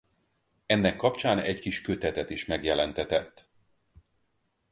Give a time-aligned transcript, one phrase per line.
[0.65, 3.47] Ennek kapcsán egy kis kötetet is megjelentetett.